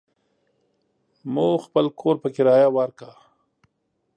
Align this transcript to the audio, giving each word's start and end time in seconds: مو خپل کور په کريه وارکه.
مو 1.33 1.45
خپل 1.65 1.85
کور 1.99 2.15
په 2.23 2.27
کريه 2.35 2.67
وارکه. 2.75 3.09